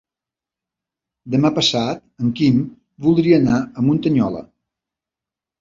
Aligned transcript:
Demà 1.33 1.51
passat 1.57 2.01
en 2.25 2.31
Quim 2.41 2.57
voldria 3.09 3.39
anar 3.43 3.61
a 3.83 3.87
Muntanyola. 3.91 4.43